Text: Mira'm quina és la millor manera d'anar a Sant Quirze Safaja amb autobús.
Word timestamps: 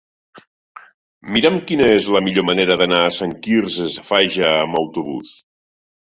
Mira'm 1.35 1.59
quina 1.71 1.89
és 1.97 2.07
la 2.15 2.21
millor 2.29 2.47
manera 2.51 2.79
d'anar 2.81 3.03
a 3.03 3.13
Sant 3.19 3.37
Quirze 3.45 3.93
Safaja 3.99 4.51
amb 4.57 4.83
autobús. 4.85 5.37